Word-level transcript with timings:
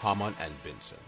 Hamann 0.00 0.34
and 0.40 0.52
Benson. 0.64 0.98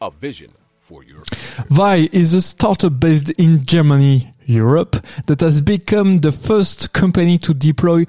A 0.00 0.10
vision 0.10 0.50
for 0.80 1.02
your. 1.04 1.22
Vay 1.70 2.08
is 2.12 2.32
a 2.34 2.42
startup 2.42 2.98
based 3.00 3.30
in 3.30 3.64
Germany, 3.64 4.34
Europe, 4.44 4.96
that 5.26 5.40
has 5.40 5.62
become 5.62 6.20
the 6.20 6.32
first 6.32 6.92
company 6.92 7.38
to 7.38 7.54
deploy 7.54 8.04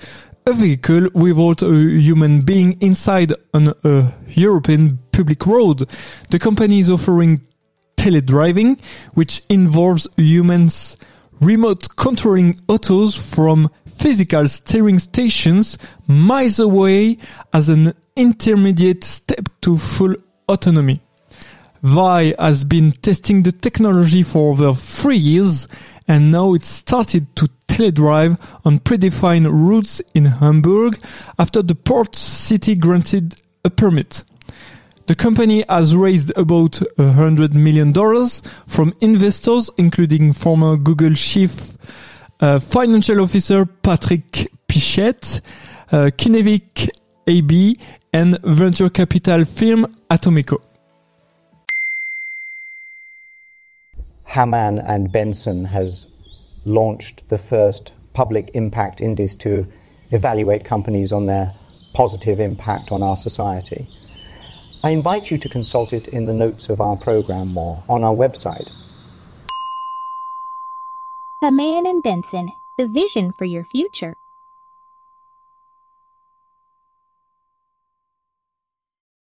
a 0.47 0.53
vehicle 0.53 1.09
without 1.13 1.61
a 1.61 1.73
human 1.73 2.41
being 2.41 2.77
inside 2.81 3.33
on 3.53 3.73
a 3.83 4.13
European 4.29 4.99
public 5.11 5.45
road. 5.45 5.89
The 6.29 6.39
company 6.39 6.79
is 6.79 6.91
offering 6.91 7.41
teledriving, 7.97 8.79
which 9.13 9.41
involves 9.49 10.07
humans 10.17 10.97
remote 11.41 11.95
controlling 11.95 12.59
autos 12.67 13.15
from 13.15 13.69
physical 14.05 14.47
steering 14.47 14.99
stations 14.99 15.79
miles 16.05 16.59
away 16.59 17.17
as 17.51 17.69
an 17.69 17.91
intermediate 18.15 19.03
step 19.03 19.49
to 19.61 19.79
full 19.79 20.13
autonomy. 20.47 21.01
Vay 21.81 22.35
has 22.37 22.63
been 22.63 22.91
testing 22.91 23.41
the 23.41 23.51
technology 23.51 24.21
for 24.21 24.51
over 24.51 24.75
three 24.75 25.17
years 25.17 25.67
and 26.07 26.31
now 26.31 26.53
it 26.53 26.63
started 26.63 27.35
to 27.35 27.49
teledrive 27.67 28.39
on 28.63 28.77
predefined 28.77 29.51
routes 29.51 30.03
in 30.13 30.25
Hamburg 30.25 30.99
after 31.39 31.63
the 31.63 31.73
port 31.73 32.15
city 32.15 32.75
granted 32.75 33.41
a 33.63 33.71
permit. 33.71 34.23
The 35.07 35.15
company 35.15 35.65
has 35.67 35.95
raised 35.95 36.31
about 36.37 36.73
$100 36.99 37.53
million 37.53 37.91
from 38.67 38.93
investors, 39.01 39.71
including 39.77 40.33
former 40.33 40.77
Google 40.77 41.15
chief 41.15 41.75
uh, 42.39 42.59
financial 42.59 43.21
officer 43.21 43.65
Patrick 43.65 44.51
Pichette, 44.67 45.41
uh, 45.91 46.09
Kinnevik 46.17 46.89
AB, 47.27 47.79
and 48.13 48.39
venture 48.43 48.89
capital 48.89 49.45
firm 49.45 49.85
Atomico. 50.09 50.61
Hamann 54.25 54.79
and 54.79 55.11
Benson 55.11 55.65
has 55.65 56.13
launched 56.65 57.29
the 57.29 57.37
first 57.37 57.93
public 58.13 58.51
impact 58.53 59.01
index 59.01 59.35
to 59.35 59.67
evaluate 60.11 60.65
companies 60.65 61.11
on 61.11 61.25
their 61.25 61.53
positive 61.93 62.39
impact 62.39 62.91
on 62.91 63.01
our 63.01 63.15
society. 63.15 63.87
I 64.83 64.89
invite 64.89 65.31
you 65.31 65.37
to 65.39 65.49
consult 65.49 65.93
it 65.93 66.07
in 66.09 66.25
the 66.25 66.33
notes 66.33 66.69
of 66.69 66.79
our 66.79 66.95
program 66.95 67.57
or 67.57 67.83
on 67.89 68.03
our 68.03 68.13
website. 68.13 68.71
Hamann 71.45 71.85
and 71.85 72.01
Benson, 72.01 72.53
the 72.75 72.87
vision 72.87 73.31
for 73.31 73.45
your 73.45 73.63
future. 73.63 74.17